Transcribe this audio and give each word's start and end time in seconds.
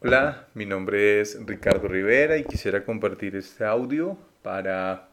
Hola, 0.00 0.46
mi 0.54 0.64
nombre 0.64 1.20
es 1.20 1.44
Ricardo 1.44 1.88
Rivera 1.88 2.36
y 2.36 2.44
quisiera 2.44 2.84
compartir 2.84 3.34
este 3.34 3.64
audio 3.64 4.16
para 4.42 5.08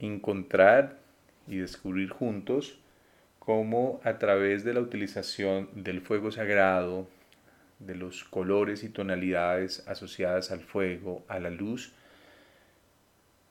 encontrar 0.00 0.98
y 1.46 1.58
descubrir 1.58 2.10
juntos 2.10 2.80
cómo 3.38 4.00
a 4.02 4.18
través 4.18 4.64
de 4.64 4.74
la 4.74 4.80
utilización 4.80 5.68
del 5.72 6.00
fuego 6.00 6.32
sagrado, 6.32 7.06
de 7.78 7.94
los 7.94 8.24
colores 8.24 8.82
y 8.82 8.88
tonalidades 8.88 9.86
asociadas 9.86 10.50
al 10.50 10.62
fuego, 10.62 11.24
a 11.28 11.38
la 11.38 11.50
luz, 11.50 11.92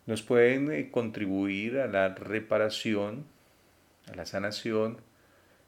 nos 0.05 0.21
pueden 0.21 0.69
eh, 0.69 0.91
contribuir 0.91 1.79
a 1.79 1.87
la 1.87 2.09
reparación, 2.09 3.23
a 4.11 4.15
la 4.17 4.25
sanación 4.25 4.97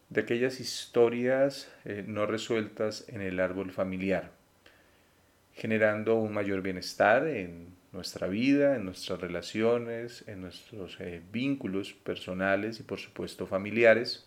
de 0.09 0.19
aquellas 0.19 0.59
historias 0.59 1.71
eh, 1.85 2.03
no 2.05 2.25
resueltas 2.25 3.07
en 3.07 3.21
el 3.21 3.39
árbol 3.39 3.71
familiar 3.71 4.37
generando 5.59 6.15
un 6.15 6.33
mayor 6.33 6.61
bienestar 6.61 7.27
en 7.27 7.75
nuestra 7.91 8.27
vida, 8.27 8.77
en 8.77 8.85
nuestras 8.85 9.19
relaciones, 9.19 10.23
en 10.27 10.41
nuestros 10.41 10.97
eh, 11.01 11.21
vínculos 11.33 11.93
personales 11.93 12.79
y 12.79 12.83
por 12.83 12.97
supuesto 12.97 13.45
familiares, 13.45 14.25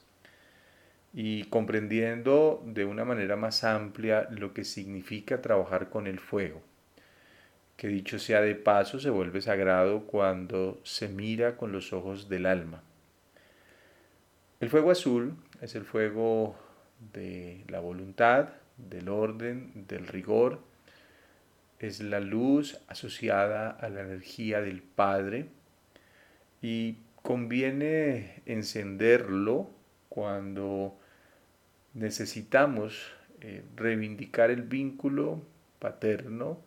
y 1.15 1.45
comprendiendo 1.45 2.63
de 2.67 2.85
una 2.85 3.07
manera 3.07 3.37
más 3.37 3.65
amplia 3.65 4.29
lo 4.31 4.53
que 4.53 4.65
significa 4.65 5.41
trabajar 5.41 5.89
con 5.89 6.07
el 6.07 6.21
fuego, 6.21 6.61
que 7.79 7.89
dicho 7.89 8.19
sea 8.19 8.43
de 8.43 8.55
paso 8.55 9.01
se 9.01 9.09
vuelve 9.09 9.41
sagrado 9.41 10.03
cuando 10.07 10.81
se 10.85 11.09
mira 11.09 11.57
con 11.57 11.73
los 11.73 11.95
ojos 11.95 12.29
del 12.29 12.45
alma. 12.45 12.83
El 14.61 14.69
fuego 14.69 14.91
azul 14.91 15.35
es 15.63 15.75
el 15.75 15.85
fuego 15.85 16.57
de 17.15 17.65
la 17.69 17.81
voluntad, 17.81 18.51
del 18.77 19.09
orden, 19.09 19.87
del 19.89 20.07
rigor, 20.07 20.61
es 21.83 22.01
la 22.01 22.21
luz 22.21 22.81
asociada 22.87 23.71
a 23.71 23.89
la 23.89 24.03
energía 24.03 24.61
del 24.61 24.83
Padre 24.83 25.49
y 26.63 26.99
conviene 27.23 28.41
encenderlo 28.47 29.69
cuando 30.09 30.97
necesitamos 31.93 33.13
eh, 33.41 33.65
reivindicar 33.75 34.53
el 34.53 34.63
vínculo 34.63 35.43
paterno 35.81 36.61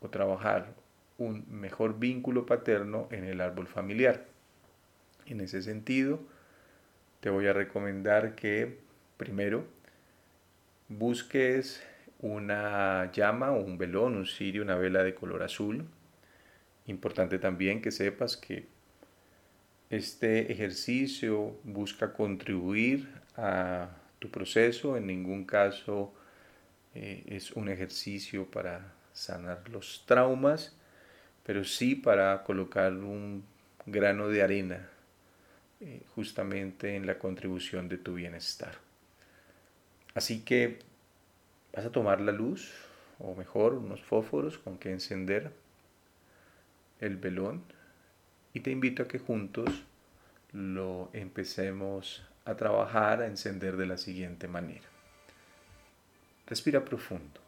o 0.00 0.10
trabajar 0.10 0.74
un 1.16 1.46
mejor 1.48 1.98
vínculo 1.98 2.44
paterno 2.44 3.08
en 3.10 3.24
el 3.24 3.40
árbol 3.40 3.66
familiar. 3.66 4.26
En 5.24 5.40
ese 5.40 5.62
sentido, 5.62 6.20
te 7.20 7.30
voy 7.30 7.46
a 7.46 7.54
recomendar 7.54 8.34
que 8.34 8.80
primero 9.16 9.64
busques 10.88 11.82
una 12.20 13.10
llama 13.12 13.52
o 13.52 13.60
un 13.60 13.78
velón, 13.78 14.16
un 14.16 14.26
cirio, 14.26 14.62
una 14.62 14.76
vela 14.76 15.02
de 15.02 15.14
color 15.14 15.42
azul. 15.42 15.86
Importante 16.86 17.38
también 17.38 17.82
que 17.82 17.90
sepas 17.90 18.36
que 18.36 18.66
este 19.90 20.52
ejercicio 20.52 21.58
busca 21.64 22.12
contribuir 22.12 23.08
a 23.36 23.90
tu 24.18 24.30
proceso, 24.30 24.96
en 24.96 25.06
ningún 25.06 25.44
caso 25.44 26.12
eh, 26.94 27.24
es 27.26 27.52
un 27.52 27.68
ejercicio 27.68 28.50
para 28.50 28.94
sanar 29.12 29.68
los 29.68 30.04
traumas, 30.06 30.76
pero 31.44 31.64
sí 31.64 31.94
para 31.94 32.42
colocar 32.42 32.92
un 32.92 33.44
grano 33.84 34.28
de 34.28 34.42
arena 34.42 34.88
eh, 35.80 36.02
justamente 36.14 36.96
en 36.96 37.06
la 37.06 37.18
contribución 37.18 37.88
de 37.88 37.98
tu 37.98 38.14
bienestar. 38.14 38.72
Así 40.14 40.40
que 40.40 40.78
Vas 41.76 41.84
a 41.84 41.92
tomar 41.92 42.22
la 42.22 42.32
luz, 42.32 42.72
o 43.18 43.34
mejor, 43.34 43.74
unos 43.74 44.02
fósforos 44.02 44.56
con 44.56 44.78
que 44.78 44.90
encender 44.90 45.52
el 47.00 47.18
velón 47.18 47.62
y 48.54 48.60
te 48.60 48.70
invito 48.70 49.02
a 49.02 49.08
que 49.08 49.18
juntos 49.18 49.84
lo 50.52 51.10
empecemos 51.12 52.26
a 52.46 52.56
trabajar, 52.56 53.20
a 53.20 53.26
encender 53.26 53.76
de 53.76 53.84
la 53.84 53.98
siguiente 53.98 54.48
manera. 54.48 54.86
Respira 56.46 56.82
profundo. 56.82 57.42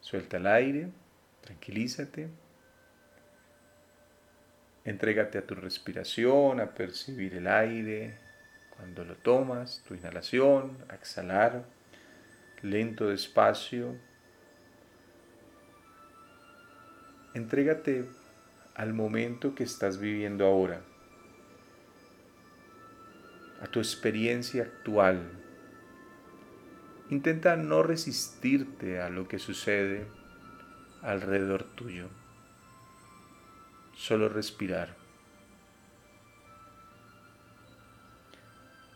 Suelta 0.00 0.38
el 0.38 0.46
aire, 0.46 0.88
tranquilízate. 1.42 2.30
Entrégate 4.86 5.36
a 5.36 5.46
tu 5.46 5.54
respiración, 5.54 6.58
a 6.58 6.72
percibir 6.72 7.34
el 7.34 7.48
aire 7.48 8.16
cuando 8.74 9.04
lo 9.04 9.14
tomas, 9.16 9.82
tu 9.86 9.94
inhalación, 9.94 10.78
a 10.88 10.94
exhalar 10.94 11.64
lento, 12.64 13.08
despacio. 13.08 13.96
Entrégate 17.34 18.08
al 18.74 18.94
momento 18.94 19.54
que 19.54 19.64
estás 19.64 19.98
viviendo 19.98 20.46
ahora, 20.46 20.80
a 23.60 23.66
tu 23.66 23.80
experiencia 23.80 24.62
actual. 24.62 25.30
Intenta 27.10 27.56
no 27.56 27.82
resistirte 27.82 29.00
a 29.00 29.10
lo 29.10 29.28
que 29.28 29.38
sucede 29.38 30.06
alrededor 31.02 31.64
tuyo. 31.64 32.08
Solo 33.94 34.28
respirar. 34.28 34.96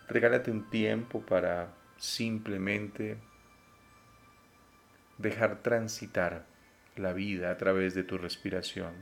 Regálate 0.09 0.50
un 0.50 0.71
tiempo 0.71 1.21
para 1.21 1.69
simplemente 1.99 3.19
dejar 5.19 5.62
transitar 5.62 6.47
la 6.97 7.12
vida 7.12 7.51
a 7.51 7.59
través 7.59 7.95
de 7.95 8.05
tu 8.05 8.19
respiración, 8.19 8.95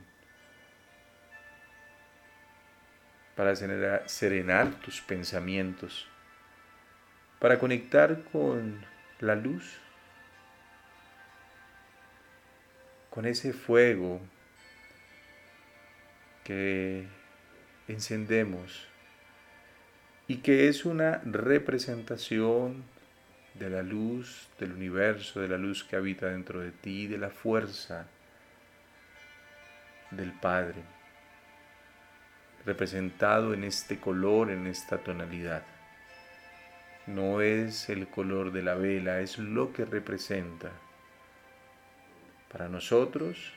para 3.35 3.55
serenar 3.55 4.73
tus 4.81 5.01
pensamientos, 5.01 6.07
para 7.39 7.59
conectar 7.59 8.23
con 8.31 8.83
la 9.19 9.35
luz, 9.35 9.79
con 13.11 13.25
ese 13.25 13.53
fuego 13.53 14.21
que 16.43 17.07
encendemos 17.87 18.87
y 20.27 20.37
que 20.37 20.67
es 20.67 20.85
una 20.85 21.21
representación 21.23 22.83
de 23.59 23.69
la 23.69 23.81
luz 23.81 24.47
del 24.59 24.73
universo, 24.73 25.39
de 25.39 25.47
la 25.47 25.57
luz 25.57 25.83
que 25.83 25.95
habita 25.95 26.27
dentro 26.27 26.59
de 26.59 26.71
ti, 26.71 27.07
de 27.07 27.17
la 27.17 27.29
fuerza 27.29 28.07
del 30.11 30.31
Padre, 30.31 30.81
representado 32.65 33.53
en 33.53 33.63
este 33.63 33.99
color, 33.99 34.51
en 34.51 34.67
esta 34.67 34.97
tonalidad. 34.97 35.63
No 37.07 37.41
es 37.41 37.89
el 37.89 38.07
color 38.07 38.51
de 38.51 38.63
la 38.63 38.75
vela, 38.75 39.21
es 39.21 39.37
lo 39.37 39.71
que 39.71 39.85
representa. 39.85 40.71
Para 42.51 42.67
nosotros, 42.67 43.53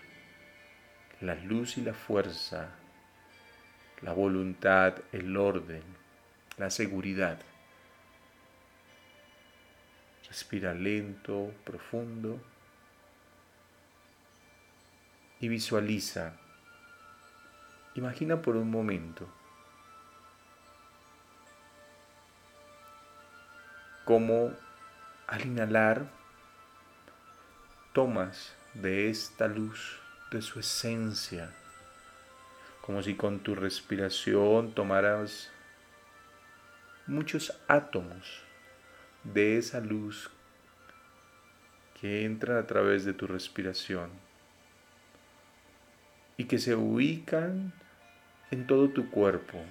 la 1.20 1.34
luz 1.34 1.76
y 1.76 1.82
la 1.82 1.94
fuerza, 1.94 2.70
la 4.02 4.12
voluntad, 4.12 4.94
el 5.12 5.36
orden, 5.36 5.82
la 6.56 6.70
seguridad. 6.70 7.38
Respira 10.30 10.72
lento, 10.72 11.52
profundo. 11.64 12.41
Y 15.41 15.48
visualiza. 15.48 16.34
Imagina 17.96 18.41
por 18.41 18.54
un 18.54 18.70
momento. 18.70 19.28
Cómo 24.04 24.52
al 25.26 25.46
inhalar 25.46 26.08
tomas 27.92 28.54
de 28.74 29.10
esta 29.10 29.48
luz, 29.48 29.98
de 30.30 30.42
su 30.42 30.60
esencia, 30.60 31.53
como 32.82 33.03
si 33.03 33.16
con 33.16 33.41
tu 33.41 33.56
respiración 33.56 34.74
tomaras 34.74 35.50
muchos 37.09 37.53
átomos 37.66 38.44
de 39.24 39.58
esa 39.58 39.80
luz 39.80 40.30
que 42.00 42.24
entra 42.24 42.58
a 42.58 42.66
través 42.66 43.04
de 43.04 43.12
tu 43.12 43.26
respiración 43.26 44.10
y 46.36 46.44
que 46.44 46.58
se 46.58 46.74
ubican 46.74 47.72
en 48.50 48.66
todo 48.66 48.88
tu 48.88 49.10
cuerpo, 49.10 49.62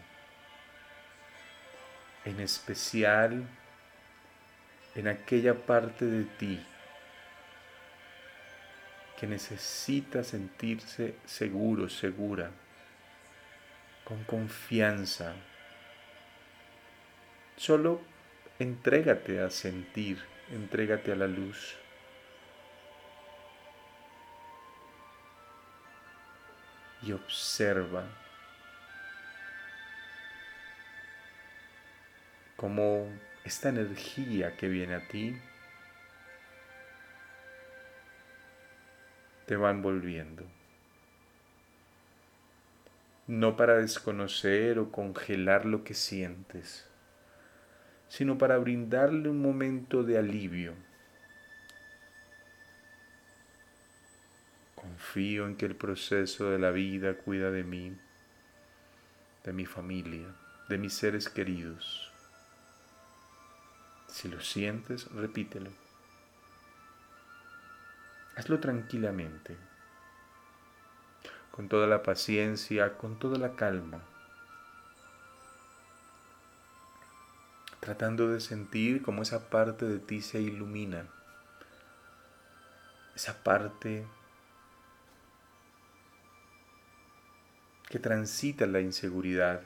en 2.26 2.40
especial 2.40 3.48
en 4.96 5.08
aquella 5.08 5.56
parte 5.66 6.06
de 6.06 6.26
ti 6.26 6.64
que 9.20 9.28
necesita 9.28 10.24
sentirse 10.24 11.16
seguro, 11.26 11.90
segura, 11.90 12.52
con 14.06 14.24
confianza. 14.24 15.34
Solo 17.58 18.00
Entrégate 18.60 19.40
a 19.40 19.50
sentir, 19.50 20.22
entrégate 20.52 21.14
a 21.14 21.16
la 21.16 21.28
luz. 21.28 21.78
Y 27.02 27.14
observa 27.14 28.04
cómo 32.58 33.08
esta 33.46 33.70
energía 33.70 34.58
que 34.58 34.68
viene 34.68 34.96
a 34.96 35.08
ti 35.08 35.42
te 39.46 39.56
va 39.56 39.72
envolviendo. 39.72 40.44
No 43.28 43.56
para 43.56 43.78
desconocer 43.78 44.80
o 44.80 44.92
congelar 44.92 45.66
lo 45.66 45.86
que 45.86 45.94
sientes, 45.94 46.86
sino 48.10 48.38
para 48.38 48.58
brindarle 48.58 49.30
un 49.30 49.42
momento 49.42 50.04
de 50.04 50.18
alivio. 50.18 50.74
Confío 54.76 55.46
en 55.46 55.56
que 55.56 55.66
el 55.66 55.76
proceso 55.76 56.50
de 56.50 56.60
la 56.60 56.72
vida 56.72 57.14
cuida 57.14 57.52
de 57.52 57.64
mí, 57.64 57.96
de 59.44 59.54
mi 59.54 59.66
familia, 59.66 60.28
de 60.68 60.78
mis 60.78 60.94
seres 60.94 61.30
queridos. 61.30 62.12
Si 64.08 64.28
lo 64.28 64.42
sientes, 64.42 65.06
repítelo. 65.12 65.70
Hazlo 68.36 68.60
tranquilamente, 68.60 69.56
con 71.52 71.68
toda 71.68 71.88
la 71.88 72.02
paciencia, 72.04 72.98
con 72.98 73.20
toda 73.20 73.38
la 73.38 73.56
calma, 73.56 74.02
tratando 77.80 78.30
de 78.30 78.40
sentir 78.40 79.02
cómo 79.02 79.22
esa 79.22 79.50
parte 79.50 79.86
de 79.86 80.00
ti 80.00 80.22
se 80.22 80.42
ilumina, 80.42 81.08
esa 83.16 83.44
parte 83.44 84.06
que 87.90 88.00
transita 88.00 88.66
la 88.68 88.82
inseguridad 88.82 89.62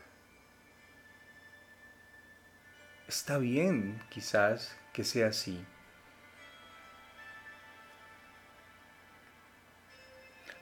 Está 3.07 3.37
bien 3.37 4.01
quizás 4.09 4.75
que 4.91 5.03
sea 5.03 5.27
así. 5.27 5.63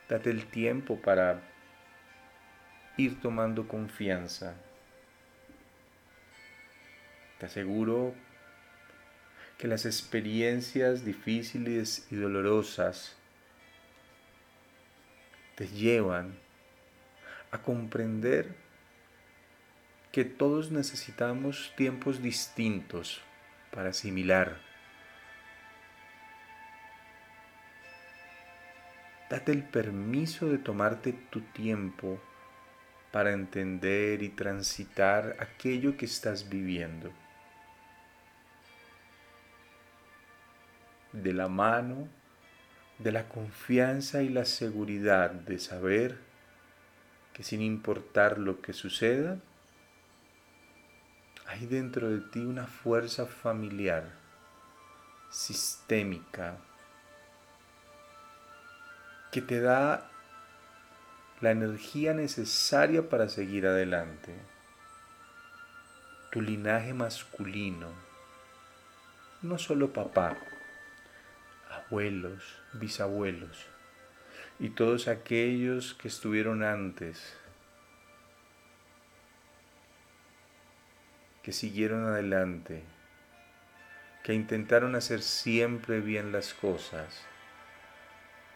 Date 0.10 0.32
el 0.32 0.46
tiempo 0.48 1.00
para 1.00 1.40
ir 2.98 3.22
tomando 3.22 3.68
confianza. 3.68 4.56
Te 7.42 7.48
aseguro 7.48 8.14
que 9.58 9.68
las 9.68 9.88
experiencias 9.88 11.04
difíciles 11.04 12.06
y 12.12 12.16
dolorosas 12.16 13.18
te 15.56 15.68
llevan 15.68 16.38
a 17.50 17.64
comprender 17.64 18.54
que 20.12 20.24
todos 20.24 20.70
necesitamos 20.70 21.74
tiempos 21.76 22.22
distintos 22.22 23.24
para 23.72 23.90
asimilar. 23.90 24.60
Date 29.32 29.52
el 29.52 29.64
permiso 29.64 30.48
de 30.48 30.60
tomarte 30.60 31.14
tu 31.32 31.42
tiempo 31.42 32.22
para 33.12 33.32
entender 33.32 34.22
y 34.22 34.30
transitar 34.30 35.38
aquello 35.40 35.98
que 35.98 36.06
estás 36.06 36.48
viviendo. 36.48 37.12
De 41.14 41.34
la 41.34 41.48
mano 41.48 42.08
de 43.04 43.12
la 43.12 43.28
confianza 43.28 44.22
y 44.22 44.30
la 44.30 44.46
seguridad 44.46 45.32
de 45.32 45.58
saber 45.58 46.18
que 47.34 47.44
sin 47.44 47.62
importar 47.62 48.38
lo 48.38 48.62
que 48.62 48.74
suceda, 48.74 49.40
hay 51.48 51.66
dentro 51.66 52.10
de 52.10 52.20
ti 52.20 52.40
una 52.40 52.68
fuerza 52.68 53.26
familiar, 53.26 54.12
sistémica, 55.32 56.58
que 59.32 59.42
te 59.42 59.62
da 59.62 60.10
la 61.40 61.52
energía 61.52 62.14
necesaria 62.14 63.10
para 63.10 63.30
seguir 63.30 63.66
adelante. 63.66 64.36
Tu 66.32 66.42
linaje 66.42 66.94
masculino, 66.94 67.88
no 69.42 69.58
solo 69.58 69.92
papá, 69.92 70.38
abuelos, 71.92 72.58
bisabuelos 72.72 73.66
y 74.60 74.70
todos 74.70 75.10
aquellos 75.10 75.94
que 75.94 76.08
estuvieron 76.08 76.64
antes 76.64 77.36
que 81.44 81.52
siguieron 81.52 82.06
adelante, 82.06 82.84
que 84.24 84.34
intentaron 84.34 84.96
hacer 84.96 85.22
siempre 85.22 86.00
bien 86.00 86.32
las 86.32 86.54
cosas 86.54 87.26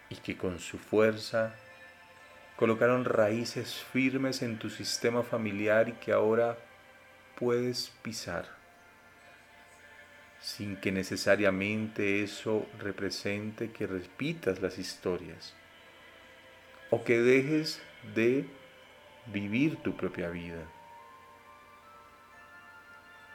y 0.09 0.15
que 0.15 0.37
con 0.37 0.59
su 0.59 0.77
fuerza 0.77 1.55
colocaron 2.55 3.03
raíces 3.03 3.83
firmes 3.91 4.43
en 4.43 4.57
tu 4.59 4.69
sistema 4.69 5.23
familiar 5.23 5.89
y 5.89 5.93
que 5.93 6.13
ahora 6.13 6.57
puedes 7.37 7.89
pisar 8.01 8.54
sin 10.45 10.77
que 10.77 10.91
necesariamente 10.91 12.21
eso 12.21 12.67
represente 12.77 13.71
que 13.71 13.87
repitas 13.87 14.61
las 14.61 14.77
historias 14.77 15.55
o 16.91 17.03
que 17.03 17.19
dejes 17.19 17.81
de 18.13 18.45
vivir 19.25 19.77
tu 19.77 19.97
propia 19.97 20.29
vida. 20.29 20.63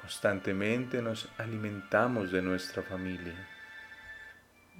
Constantemente 0.00 1.02
nos 1.02 1.28
alimentamos 1.36 2.30
de 2.30 2.42
nuestra 2.42 2.84
familia, 2.84 3.48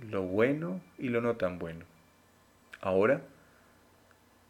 lo 0.08 0.22
bueno 0.22 0.80
y 0.98 1.08
lo 1.08 1.20
no 1.20 1.34
tan 1.34 1.58
bueno. 1.58 1.84
Ahora, 2.80 3.22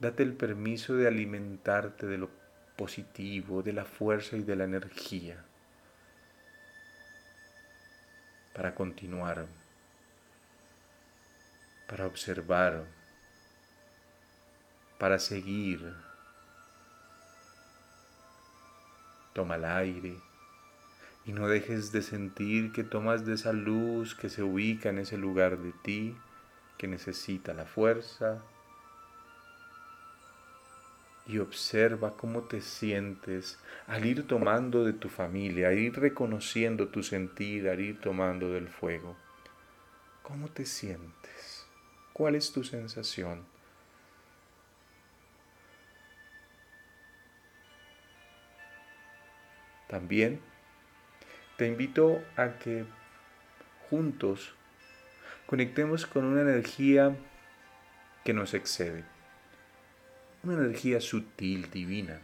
date 0.01 0.23
el 0.23 0.35
permiso 0.35 0.97
de 0.97 1.09
alimentarte 1.09 2.05
de 2.05 2.19
lo 2.19 2.29
positivo, 2.77 3.63
de 3.63 3.73
la 3.73 3.87
fuerza 3.87 4.37
y 4.37 4.43
de 4.43 4.57
la 4.57 4.65
energía 4.65 5.47
para 8.53 8.75
continuar, 8.75 9.47
para 11.89 12.07
observar, 12.07 12.85
para 14.99 15.19
seguir. 15.19 15.95
Toma 19.33 19.55
el 19.55 19.65
aire 19.65 20.17
y 21.25 21.33
no 21.33 21.49
dejes 21.49 21.93
de 21.93 22.03
sentir 22.03 22.73
que 22.73 22.85
tomas 22.85 23.25
de 23.25 23.35
esa 23.35 23.53
luz 23.53 24.15
que 24.15 24.29
se 24.29 24.43
ubica 24.43 24.89
en 24.89 24.99
ese 24.99 25.17
lugar 25.17 25.59
de 25.59 25.73
ti, 25.73 26.17
que 26.77 26.89
necesita 26.89 27.55
la 27.55 27.67
fuerza. 27.67 28.43
Y 31.27 31.39
observa 31.39 32.17
cómo 32.17 32.43
te 32.43 32.61
sientes 32.61 33.59
al 33.87 34.05
ir 34.05 34.27
tomando 34.27 34.85
de 34.85 34.93
tu 34.93 35.09
familia, 35.09 35.69
al 35.69 35.79
ir 35.79 35.99
reconociendo 35.99 36.89
tu 36.89 37.03
sentir, 37.03 37.69
al 37.69 37.81
ir 37.81 38.01
tomando 38.01 38.51
del 38.51 38.69
fuego. 38.69 39.17
¿Cómo 40.23 40.49
te 40.49 40.67
sientes? 40.67 41.67
¿Cuál 42.13 42.35
es 42.35 42.53
tu 42.53 42.65
sensación? 42.65 43.45
También 49.91 50.41
te 51.57 51.67
invito 51.67 52.23
a 52.37 52.59
que 52.59 52.85
juntos 53.91 54.55
conectemos 55.47 56.07
con 56.07 56.25
una 56.25 56.43
energía 56.43 57.17
que 58.25 58.33
nos 58.33 58.55
excede, 58.55 59.05
una 60.43 60.55
energía 60.55 61.01
sutil, 61.03 61.71
divina, 61.71 62.19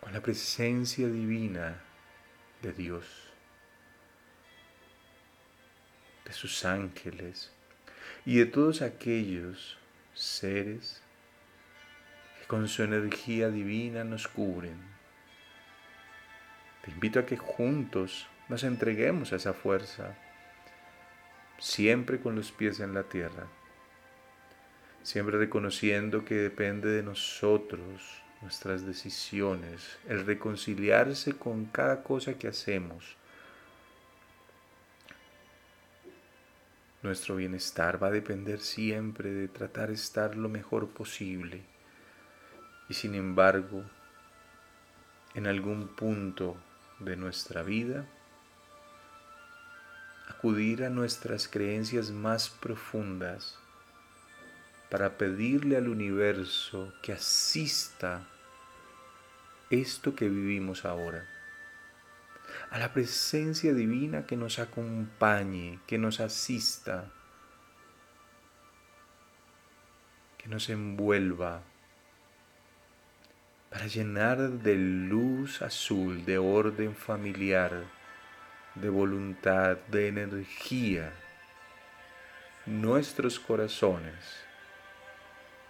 con 0.00 0.12
la 0.12 0.20
presencia 0.20 1.08
divina 1.08 1.80
de 2.60 2.72
Dios, 2.74 3.06
de 6.26 6.32
sus 6.34 6.66
ángeles 6.66 7.52
y 8.26 8.36
de 8.36 8.46
todos 8.46 8.82
aquellos 8.82 9.78
seres 10.12 11.00
que 12.38 12.46
con 12.46 12.68
su 12.68 12.82
energía 12.82 13.48
divina 13.48 14.04
nos 14.04 14.28
cubren. 14.28 14.76
Te 16.84 16.90
invito 16.90 17.18
a 17.18 17.24
que 17.24 17.38
juntos 17.38 18.26
nos 18.50 18.62
entreguemos 18.64 19.32
a 19.32 19.36
esa 19.36 19.54
fuerza, 19.54 20.18
siempre 21.58 22.20
con 22.20 22.34
los 22.34 22.52
pies 22.52 22.80
en 22.80 22.92
la 22.92 23.04
tierra, 23.04 23.46
siempre 25.02 25.38
reconociendo 25.38 26.24
que 26.24 26.34
depende 26.34 26.88
de 26.90 27.02
nosotros 27.02 28.22
nuestras 28.40 28.84
decisiones, 28.84 29.98
el 30.08 30.26
reconciliarse 30.26 31.34
con 31.34 31.66
cada 31.66 32.02
cosa 32.02 32.34
que 32.34 32.48
hacemos. 32.48 33.16
Nuestro 37.02 37.36
bienestar 37.36 38.02
va 38.02 38.08
a 38.08 38.12
depender 38.12 38.60
siempre 38.60 39.32
de 39.32 39.48
tratar 39.48 39.88
de 39.88 39.94
estar 39.94 40.36
lo 40.36 40.48
mejor 40.48 40.88
posible. 40.88 41.62
Y 42.88 42.94
sin 42.94 43.14
embargo, 43.14 43.84
en 45.34 45.46
algún 45.46 45.88
punto 45.88 46.56
de 47.00 47.16
nuestra 47.16 47.62
vida, 47.62 48.06
acudir 50.28 50.84
a 50.84 50.90
nuestras 50.90 51.48
creencias 51.48 52.10
más 52.10 52.50
profundas 52.50 53.61
para 54.92 55.16
pedirle 55.16 55.78
al 55.78 55.88
universo 55.88 56.92
que 57.00 57.14
asista 57.14 58.26
esto 59.70 60.14
que 60.14 60.28
vivimos 60.28 60.84
ahora. 60.84 61.26
A 62.68 62.78
la 62.78 62.92
presencia 62.92 63.72
divina 63.72 64.26
que 64.26 64.36
nos 64.36 64.58
acompañe, 64.58 65.78
que 65.86 65.96
nos 65.96 66.20
asista, 66.20 67.10
que 70.36 70.50
nos 70.50 70.68
envuelva 70.68 71.62
para 73.70 73.86
llenar 73.86 74.50
de 74.50 74.76
luz 74.76 75.62
azul, 75.62 76.26
de 76.26 76.36
orden 76.36 76.94
familiar, 76.94 77.86
de 78.74 78.90
voluntad, 78.90 79.78
de 79.88 80.08
energía 80.08 81.14
nuestros 82.66 83.40
corazones 83.40 84.51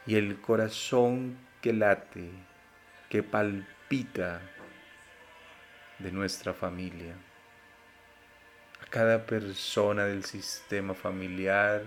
y 0.07 0.17
el 0.17 0.41
corazón 0.41 1.39
que 1.61 1.73
late, 1.73 2.31
que 3.09 3.23
palpita 3.23 4.41
de 5.99 6.11
nuestra 6.11 6.53
familia. 6.53 7.15
A 8.81 8.87
cada 8.87 9.25
persona 9.27 10.07
del 10.07 10.25
sistema 10.25 10.95
familiar 10.95 11.85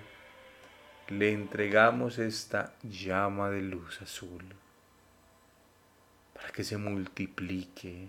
le 1.09 1.31
entregamos 1.31 2.17
esta 2.17 2.73
llama 2.81 3.49
de 3.49 3.61
luz 3.61 4.01
azul 4.01 4.43
para 6.33 6.49
que 6.49 6.63
se 6.63 6.77
multiplique. 6.77 8.07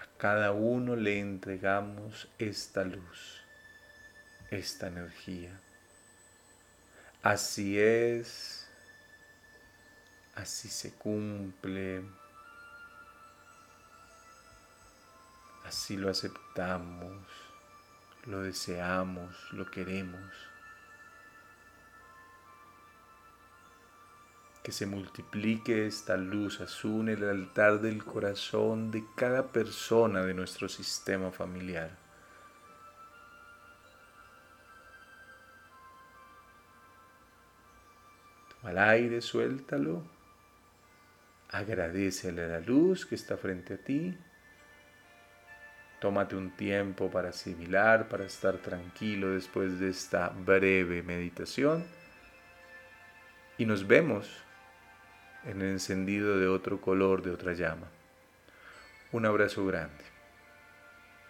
A 0.00 0.18
cada 0.18 0.52
uno 0.52 0.96
le 0.96 1.18
entregamos 1.18 2.28
esta 2.38 2.84
luz, 2.84 3.42
esta 4.50 4.88
energía. 4.88 5.60
Así 7.26 7.76
es, 7.76 8.68
así 10.36 10.68
se 10.68 10.92
cumple. 10.92 12.04
Así 15.64 15.96
lo 15.96 16.08
aceptamos, 16.08 17.18
lo 18.26 18.42
deseamos, 18.42 19.34
lo 19.50 19.68
queremos. 19.68 20.22
Que 24.62 24.70
se 24.70 24.86
multiplique 24.86 25.88
esta 25.88 26.16
luz 26.16 26.60
azul 26.60 27.08
en 27.08 27.24
el 27.24 27.28
altar 27.28 27.80
del 27.80 28.04
corazón 28.04 28.92
de 28.92 29.04
cada 29.16 29.48
persona 29.48 30.22
de 30.22 30.32
nuestro 30.32 30.68
sistema 30.68 31.32
familiar. 31.32 32.05
El 38.66 38.78
aire, 38.78 39.20
suéltalo. 39.20 40.02
Agradecele 41.50 42.44
a 42.44 42.48
la 42.48 42.60
luz 42.60 43.06
que 43.06 43.14
está 43.14 43.36
frente 43.36 43.74
a 43.74 43.76
ti. 43.76 44.16
Tómate 46.00 46.36
un 46.36 46.50
tiempo 46.50 47.10
para 47.10 47.30
asimilar, 47.30 48.08
para 48.08 48.24
estar 48.24 48.58
tranquilo 48.58 49.30
después 49.30 49.78
de 49.78 49.90
esta 49.90 50.28
breve 50.28 51.02
meditación. 51.02 51.84
Y 53.56 53.64
nos 53.64 53.86
vemos 53.86 54.42
en 55.44 55.62
el 55.62 55.68
encendido 55.68 56.38
de 56.38 56.48
otro 56.48 56.80
color, 56.80 57.22
de 57.22 57.30
otra 57.30 57.54
llama. 57.54 57.86
Un 59.12 59.24
abrazo 59.24 59.64
grande. 59.64 60.15